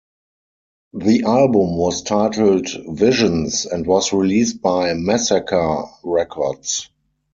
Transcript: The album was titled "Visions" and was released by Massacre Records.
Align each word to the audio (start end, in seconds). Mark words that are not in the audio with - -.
The 0.93 1.21
album 1.27 1.77
was 1.77 2.01
titled 2.01 2.67
"Visions" 2.87 3.67
and 3.67 3.85
was 3.85 4.11
released 4.11 4.59
by 4.59 4.95
Massacre 4.95 5.83
Records. 6.03 6.89